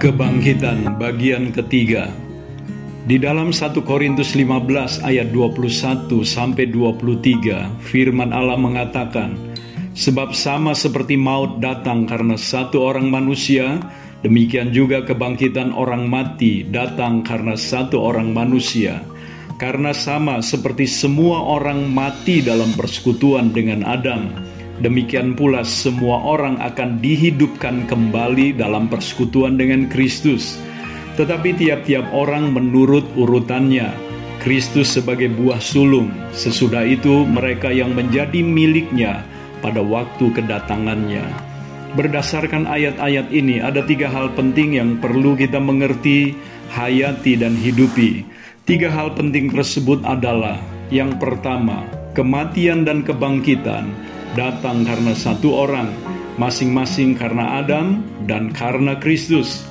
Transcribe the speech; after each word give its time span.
Kebangkitan 0.00 0.96
bagian 0.96 1.52
ketiga. 1.52 2.08
Di 3.04 3.20
dalam 3.20 3.52
1 3.52 3.84
Korintus 3.84 4.32
15 4.32 5.04
ayat 5.04 5.28
21 5.28 6.24
sampai 6.24 6.72
23 6.72 7.68
firman 7.84 8.32
Allah 8.32 8.56
mengatakan 8.56 9.36
Sebab 9.92 10.32
sama 10.32 10.72
seperti 10.72 11.20
maut 11.20 11.60
datang 11.60 12.08
karena 12.08 12.40
satu 12.40 12.80
orang 12.80 13.12
manusia 13.12 13.76
Demikian 14.24 14.72
juga 14.72 15.04
kebangkitan 15.04 15.76
orang 15.76 16.08
mati 16.08 16.64
datang 16.64 17.20
karena 17.20 17.52
satu 17.52 18.00
orang 18.00 18.32
manusia. 18.32 19.04
Karena 19.60 19.92
sama 19.92 20.40
seperti 20.40 20.88
semua 20.88 21.44
orang 21.44 21.84
mati 21.92 22.40
dalam 22.40 22.72
persekutuan 22.72 23.52
dengan 23.52 23.84
Adam 23.84 24.32
Demikian 24.80 25.36
pula 25.36 25.60
semua 25.60 26.24
orang 26.24 26.56
akan 26.56 27.04
dihidupkan 27.04 27.84
kembali 27.84 28.56
dalam 28.56 28.88
persekutuan 28.88 29.60
dengan 29.60 29.84
Kristus. 29.92 30.56
Tetapi 31.20 31.52
tiap-tiap 31.60 32.08
orang 32.16 32.48
menurut 32.56 33.04
urutannya. 33.12 33.92
Kristus 34.40 34.96
sebagai 34.96 35.28
buah 35.36 35.60
sulung, 35.60 36.08
sesudah 36.32 36.88
itu 36.88 37.28
mereka 37.28 37.68
yang 37.68 37.92
menjadi 37.92 38.40
miliknya 38.40 39.20
pada 39.60 39.84
waktu 39.84 40.32
kedatangannya. 40.32 41.28
Berdasarkan 41.92 42.64
ayat-ayat 42.64 43.28
ini 43.36 43.60
ada 43.60 43.84
tiga 43.84 44.08
hal 44.08 44.32
penting 44.32 44.80
yang 44.80 44.96
perlu 44.96 45.36
kita 45.36 45.60
mengerti, 45.60 46.32
hayati 46.72 47.36
dan 47.36 47.52
hidupi. 47.52 48.24
Tiga 48.64 48.88
hal 48.88 49.12
penting 49.12 49.52
tersebut 49.52 50.00
adalah 50.08 50.56
yang 50.88 51.20
pertama, 51.20 51.84
kematian 52.16 52.88
dan 52.88 53.04
kebangkitan 53.04 53.92
datang 54.38 54.86
karena 54.86 55.14
satu 55.16 55.54
orang, 55.66 55.90
masing-masing 56.38 57.18
karena 57.18 57.62
Adam 57.62 58.04
dan 58.26 58.54
karena 58.54 58.98
Kristus. 58.98 59.66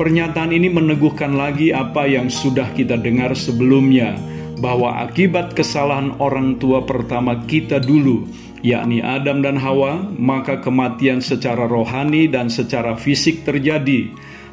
Pernyataan 0.00 0.56
ini 0.56 0.72
meneguhkan 0.72 1.36
lagi 1.36 1.76
apa 1.76 2.08
yang 2.08 2.32
sudah 2.32 2.72
kita 2.72 2.96
dengar 2.96 3.36
sebelumnya, 3.36 4.16
bahwa 4.60 5.04
akibat 5.04 5.52
kesalahan 5.52 6.16
orang 6.20 6.56
tua 6.56 6.84
pertama 6.84 7.36
kita 7.44 7.80
dulu, 7.80 8.24
yakni 8.64 9.04
Adam 9.04 9.44
dan 9.44 9.60
Hawa, 9.60 10.00
maka 10.16 10.60
kematian 10.60 11.20
secara 11.20 11.68
rohani 11.68 12.28
dan 12.28 12.48
secara 12.48 12.96
fisik 12.96 13.44
terjadi. 13.44 14.08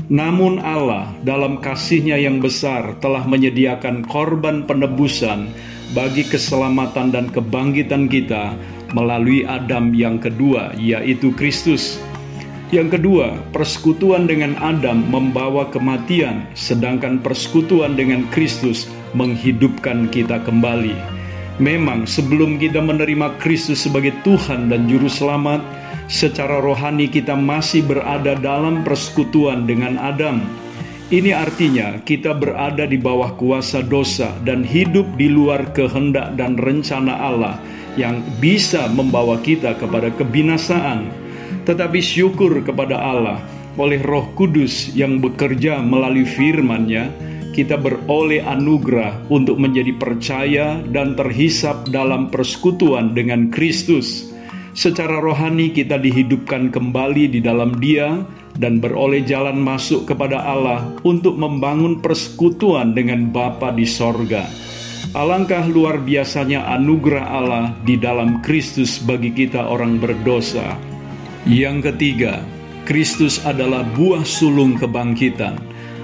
Namun 0.07 0.63
Allah 0.63 1.11
dalam 1.25 1.59
kasihnya 1.59 2.15
yang 2.15 2.39
besar 2.39 2.95
telah 3.03 3.27
menyediakan 3.27 4.07
korban 4.07 4.63
penebusan 4.63 5.51
bagi 5.91 6.23
keselamatan 6.27 7.11
dan 7.11 7.25
kebangkitan 7.31 8.07
kita 8.07 8.55
melalui 8.91 9.43
Adam 9.47 9.91
yang 9.91 10.21
kedua, 10.21 10.75
yaitu 10.77 11.33
Kristus. 11.35 11.99
Yang 12.67 12.99
kedua, 12.99 13.39
persekutuan 13.55 14.27
dengan 14.27 14.59
Adam 14.59 15.07
membawa 15.07 15.71
kematian, 15.71 16.43
sedangkan 16.51 17.23
persekutuan 17.23 17.95
dengan 17.95 18.27
Kristus 18.35 18.91
menghidupkan 19.15 20.11
kita 20.11 20.43
kembali. 20.43 20.95
Memang, 21.63 22.03
sebelum 22.03 22.59
kita 22.59 22.83
menerima 22.83 23.39
Kristus 23.39 23.87
sebagai 23.87 24.11
Tuhan 24.27 24.67
dan 24.67 24.85
Juru 24.91 25.07
Selamat, 25.07 25.63
secara 26.11 26.59
rohani 26.59 27.07
kita 27.07 27.39
masih 27.39 27.87
berada 27.87 28.35
dalam 28.35 28.83
persekutuan 28.83 29.63
dengan 29.63 29.95
Adam. 29.95 30.43
Ini 31.07 31.31
artinya 31.39 32.03
kita 32.03 32.35
berada 32.35 32.83
di 32.83 32.99
bawah 32.99 33.31
kuasa 33.39 33.79
dosa 33.79 34.27
dan 34.43 34.59
hidup 34.59 35.07
di 35.15 35.31
luar 35.31 35.71
kehendak 35.71 36.35
dan 36.35 36.59
rencana 36.59 37.15
Allah 37.15 37.55
yang 37.97 38.21
bisa 38.37 38.87
membawa 38.87 39.41
kita 39.41 39.75
kepada 39.75 40.13
kebinasaan, 40.13 41.09
tetapi 41.65 41.99
syukur 41.99 42.63
kepada 42.63 42.95
Allah 42.95 43.41
oleh 43.77 44.01
Roh 44.01 44.33
Kudus 44.33 44.93
yang 44.97 45.21
bekerja 45.21 45.81
melalui 45.81 46.25
firman-Nya, 46.25 47.13
kita 47.53 47.77
beroleh 47.77 48.45
anugerah 48.45 49.29
untuk 49.33 49.57
menjadi 49.57 49.93
percaya 49.97 50.77
dan 50.93 51.17
terhisap 51.17 51.89
dalam 51.89 52.29
persekutuan 52.29 53.17
dengan 53.17 53.49
Kristus. 53.49 54.29
Secara 54.77 55.17
rohani 55.17 55.73
kita 55.73 55.97
dihidupkan 55.97 56.69
kembali 56.69 57.33
di 57.33 57.41
dalam 57.41 57.81
Dia 57.81 58.21
dan 58.61 58.77
beroleh 58.77 59.25
jalan 59.25 59.57
masuk 59.57 60.05
kepada 60.05 60.37
Allah 60.41 60.85
untuk 61.01 61.33
membangun 61.33 61.97
persekutuan 61.97 62.93
dengan 62.93 63.33
Bapa 63.33 63.73
di 63.73 63.89
sorga. 63.89 64.66
Alangkah 65.17 65.65
luar 65.65 65.97
biasanya 65.97 66.69
anugerah 66.77 67.25
Allah 67.25 67.73
di 67.81 67.97
dalam 67.97 68.37
Kristus 68.45 69.01
bagi 69.01 69.33
kita 69.33 69.65
orang 69.65 69.97
berdosa. 69.97 70.77
Yang 71.41 71.89
ketiga, 71.89 72.45
Kristus 72.85 73.41
adalah 73.41 73.81
buah 73.97 74.21
sulung 74.21 74.77
kebangkitan. 74.77 75.57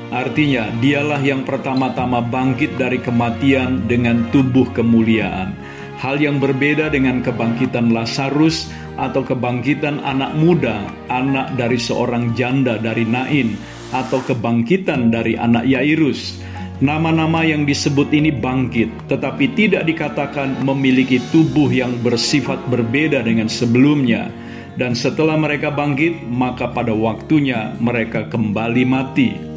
Artinya, 0.10 0.66
dialah 0.82 1.22
yang 1.22 1.46
pertama-tama 1.46 2.26
bangkit 2.26 2.74
dari 2.74 2.98
kematian 2.98 3.86
dengan 3.86 4.26
tubuh 4.34 4.66
kemuliaan. 4.74 5.54
Hal 6.02 6.18
yang 6.18 6.42
berbeda 6.42 6.90
dengan 6.90 7.22
kebangkitan 7.22 7.94
Lazarus 7.94 8.74
atau 8.98 9.22
kebangkitan 9.22 10.02
anak 10.02 10.34
muda, 10.42 10.90
anak 11.14 11.54
dari 11.54 11.78
seorang 11.78 12.34
janda 12.34 12.82
dari 12.82 13.06
Nain, 13.06 13.62
atau 13.94 14.26
kebangkitan 14.26 15.14
dari 15.14 15.38
anak 15.38 15.70
Yairus 15.70 16.42
Nama-nama 16.82 17.46
yang 17.46 17.70
disebut 17.70 18.10
ini 18.10 18.34
bangkit, 18.34 19.06
tetapi 19.06 19.54
tidak 19.54 19.86
dikatakan 19.86 20.66
memiliki 20.66 21.22
tubuh 21.30 21.70
yang 21.70 21.94
bersifat 22.02 22.58
berbeda 22.66 23.22
dengan 23.22 23.46
sebelumnya. 23.46 24.34
Dan 24.74 24.98
setelah 24.98 25.38
mereka 25.38 25.70
bangkit, 25.70 26.26
maka 26.26 26.66
pada 26.74 26.90
waktunya 26.98 27.78
mereka 27.78 28.26
kembali 28.26 28.84
mati. 28.90 29.54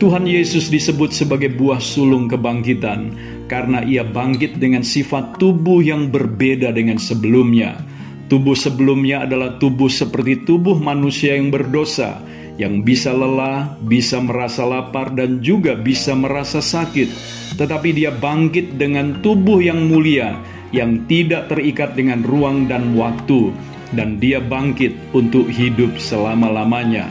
Tuhan 0.00 0.24
Yesus 0.24 0.72
disebut 0.72 1.12
sebagai 1.12 1.52
buah 1.52 1.78
sulung 1.78 2.32
kebangkitan 2.32 3.12
karena 3.44 3.84
ia 3.84 4.02
bangkit 4.02 4.56
dengan 4.56 4.80
sifat 4.80 5.36
tubuh 5.36 5.84
yang 5.84 6.08
berbeda 6.08 6.72
dengan 6.72 6.96
sebelumnya. 6.96 7.76
Tubuh 8.32 8.56
sebelumnya 8.56 9.28
adalah 9.28 9.60
tubuh 9.60 9.92
seperti 9.92 10.48
tubuh 10.48 10.80
manusia 10.80 11.36
yang 11.36 11.52
berdosa 11.52 12.24
yang 12.54 12.86
bisa 12.86 13.10
lelah, 13.10 13.74
bisa 13.82 14.22
merasa 14.22 14.62
lapar, 14.62 15.10
dan 15.10 15.42
juga 15.42 15.74
bisa 15.74 16.14
merasa 16.14 16.62
sakit, 16.62 17.10
tetapi 17.58 17.90
dia 17.94 18.14
bangkit 18.14 18.78
dengan 18.78 19.18
tubuh 19.22 19.58
yang 19.58 19.90
mulia 19.90 20.38
yang 20.74 21.06
tidak 21.06 21.46
terikat 21.50 21.94
dengan 21.94 22.26
ruang 22.26 22.66
dan 22.66 22.98
waktu, 22.98 23.54
dan 23.94 24.18
dia 24.18 24.42
bangkit 24.42 24.94
untuk 25.14 25.46
hidup 25.46 25.94
selama-lamanya. 25.98 27.06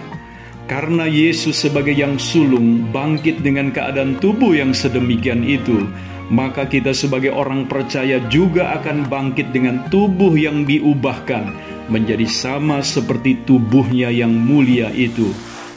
Karena 0.68 1.08
Yesus 1.08 1.60
sebagai 1.60 1.96
yang 1.96 2.16
sulung 2.20 2.88
bangkit 2.92 3.44
dengan 3.44 3.72
keadaan 3.72 4.20
tubuh 4.20 4.56
yang 4.56 4.72
sedemikian 4.72 5.44
itu, 5.44 5.88
maka 6.32 6.64
kita 6.68 6.96
sebagai 6.96 7.36
orang 7.36 7.68
percaya 7.68 8.24
juga 8.32 8.76
akan 8.80 9.12
bangkit 9.12 9.52
dengan 9.52 9.84
tubuh 9.92 10.32
yang 10.40 10.64
diubahkan 10.64 11.52
menjadi 11.92 12.28
sama 12.28 12.80
seperti 12.84 13.44
tubuhnya 13.44 14.12
yang 14.14 14.32
mulia 14.32 14.92
itu. 14.94 15.32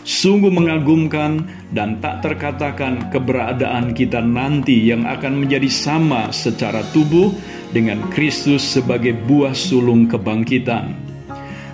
Sungguh 0.06 0.54
mengagumkan 0.54 1.50
dan 1.74 1.98
tak 1.98 2.22
terkatakan 2.22 3.10
keberadaan 3.10 3.90
kita 3.90 4.22
nanti 4.22 4.86
yang 4.86 5.02
akan 5.02 5.42
menjadi 5.42 5.66
sama 5.66 6.30
secara 6.30 6.86
tubuh 6.94 7.34
dengan 7.74 7.98
Kristus 8.14 8.62
sebagai 8.62 9.18
buah 9.26 9.50
sulung 9.50 10.06
kebangkitan. 10.06 10.94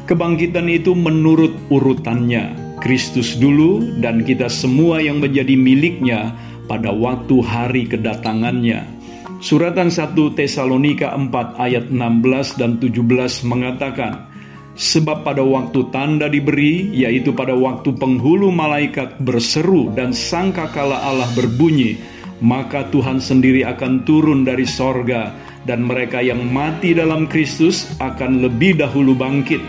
Kebangkitan 0.09 0.64
itu 0.72 0.97
menurut 0.97 1.53
urutannya, 1.69 2.56
Kristus 2.81 3.37
dulu 3.37 4.00
dan 4.00 4.25
kita 4.25 4.49
semua 4.49 5.04
yang 5.04 5.20
menjadi 5.20 5.53
miliknya 5.53 6.32
pada 6.66 6.88
waktu 6.88 7.37
hari 7.44 7.84
kedatangannya. 7.84 9.01
Suratan 9.42 9.91
1 9.91 10.14
Tesalonika 10.38 11.10
4 11.19 11.58
ayat 11.58 11.91
16 11.91 12.62
dan 12.62 12.78
17 12.78 13.42
mengatakan, 13.42 14.30
Sebab 14.78 15.26
pada 15.26 15.42
waktu 15.42 15.91
tanda 15.91 16.30
diberi, 16.30 16.94
yaitu 16.94 17.34
pada 17.34 17.50
waktu 17.50 17.90
penghulu 17.90 18.55
malaikat 18.55 19.19
berseru 19.19 19.90
dan 19.99 20.14
sangka 20.14 20.70
kala 20.70 21.02
Allah 21.02 21.26
berbunyi, 21.34 21.99
maka 22.38 22.87
Tuhan 22.94 23.19
sendiri 23.19 23.66
akan 23.66 24.06
turun 24.06 24.46
dari 24.46 24.62
sorga, 24.62 25.34
dan 25.66 25.90
mereka 25.90 26.22
yang 26.22 26.46
mati 26.46 26.94
dalam 26.94 27.26
Kristus 27.26 27.90
akan 27.99 28.46
lebih 28.46 28.78
dahulu 28.78 29.19
bangkit. 29.19 29.61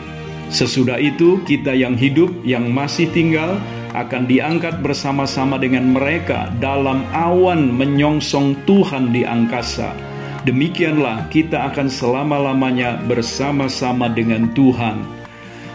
Sesudah 0.54 1.02
itu, 1.02 1.42
kita 1.50 1.74
yang 1.74 1.98
hidup, 1.98 2.30
yang 2.46 2.70
masih 2.70 3.10
tinggal, 3.10 3.58
akan 3.94 4.26
diangkat 4.26 4.82
bersama-sama 4.82 5.62
dengan 5.62 5.94
mereka 5.94 6.50
dalam 6.58 7.06
awan 7.14 7.70
menyongsong 7.70 8.66
Tuhan 8.66 9.14
di 9.14 9.24
angkasa 9.24 10.14
Demikianlah 10.44 11.32
kita 11.32 11.72
akan 11.72 11.88
selama-lamanya 11.88 13.00
bersama-sama 13.08 14.12
dengan 14.12 14.52
Tuhan. 14.52 15.23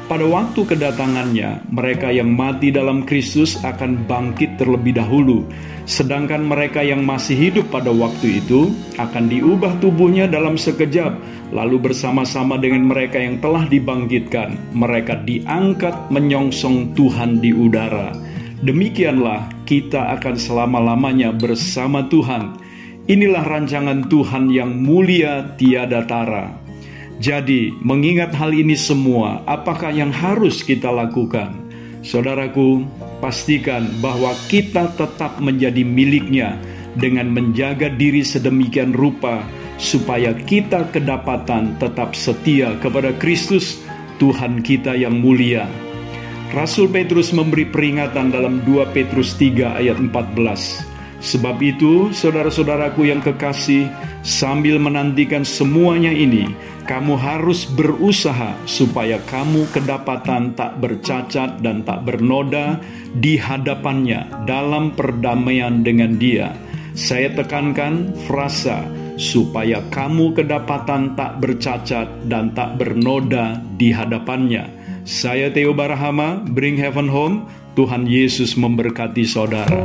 Pada 0.08 0.25
waktu 0.25 0.64
kedatangannya, 0.64 1.69
mereka 1.69 2.08
yang 2.08 2.32
mati 2.32 2.72
dalam 2.72 3.05
Kristus 3.05 3.60
akan 3.60 4.08
bangkit 4.08 4.56
terlebih 4.56 4.96
dahulu, 4.96 5.44
sedangkan 5.84 6.49
mereka 6.49 6.81
yang 6.81 7.05
masih 7.05 7.37
hidup 7.37 7.69
pada 7.69 7.93
waktu 7.93 8.40
itu 8.40 8.72
akan 8.96 9.28
diubah 9.28 9.76
tubuhnya 9.84 10.25
dalam 10.25 10.56
sekejap, 10.56 11.12
lalu 11.52 11.93
bersama-sama 11.93 12.56
dengan 12.56 12.88
mereka 12.88 13.20
yang 13.20 13.37
telah 13.44 13.69
dibangkitkan, 13.69 14.56
mereka 14.72 15.20
diangkat 15.28 15.93
menyongsong 16.08 16.96
Tuhan 16.96 17.44
di 17.44 17.52
udara. 17.52 18.16
Demikianlah 18.64 19.69
kita 19.69 20.16
akan 20.16 20.40
selama-lamanya 20.40 21.37
bersama 21.37 22.08
Tuhan. 22.08 22.56
Inilah 23.12 23.44
rancangan 23.44 24.08
Tuhan 24.08 24.49
yang 24.49 24.72
mulia 24.72 25.52
tiada 25.60 26.00
tara. 26.08 26.68
Jadi, 27.19 27.75
mengingat 27.82 28.31
hal 28.31 28.55
ini 28.55 28.79
semua, 28.79 29.43
apakah 29.43 29.91
yang 29.91 30.15
harus 30.15 30.62
kita 30.62 30.87
lakukan? 30.87 31.50
Saudaraku, 32.06 32.87
pastikan 33.19 33.91
bahwa 33.99 34.31
kita 34.47 34.94
tetap 34.94 35.43
menjadi 35.43 35.82
miliknya 35.82 36.55
dengan 36.94 37.35
menjaga 37.35 37.91
diri 37.91 38.23
sedemikian 38.23 38.94
rupa 38.94 39.43
supaya 39.82 40.31
kita 40.47 40.87
kedapatan 40.94 41.75
tetap 41.82 42.15
setia 42.15 42.79
kepada 42.79 43.11
Kristus, 43.19 43.82
Tuhan 44.23 44.62
kita 44.62 44.94
yang 44.94 45.19
mulia. 45.19 45.67
Rasul 46.55 46.87
Petrus 46.87 47.35
memberi 47.35 47.67
peringatan 47.67 48.31
dalam 48.31 48.62
2 48.62 48.94
Petrus 48.94 49.35
3 49.37 49.79
ayat 49.79 49.99
14. 49.99 50.87
Sebab 51.19 51.59
itu, 51.67 52.15
saudara-saudaraku 52.15 53.11
yang 53.11 53.19
kekasih, 53.19 53.91
sambil 54.23 54.79
menantikan 54.79 55.43
semuanya 55.43 56.15
ini, 56.15 56.47
kamu 56.88 57.20
harus 57.20 57.69
berusaha 57.69 58.56
supaya 58.64 59.20
kamu 59.29 59.69
kedapatan 59.69 60.56
tak 60.56 60.81
bercacat 60.81 61.61
dan 61.61 61.85
tak 61.85 62.08
bernoda 62.08 62.81
di 63.12 63.37
hadapannya 63.37 64.49
dalam 64.49 64.96
perdamaian 64.96 65.85
dengan 65.85 66.17
Dia. 66.17 66.56
Saya 66.96 67.29
tekankan 67.37 68.17
frasa 68.25 68.88
supaya 69.20 69.85
kamu 69.93 70.32
kedapatan 70.32 71.12
tak 71.12 71.37
bercacat 71.44 72.08
dan 72.25 72.56
tak 72.56 72.81
bernoda 72.81 73.61
di 73.76 73.93
hadapannya. 73.93 74.64
Saya 75.05 75.52
Theo 75.52 75.76
Barahama, 75.76 76.41
Bring 76.41 76.81
Heaven 76.81 77.12
Home. 77.12 77.44
Tuhan 77.76 78.11
Yesus 78.11 78.58
memberkati 78.58 79.23
saudara. 79.23 79.79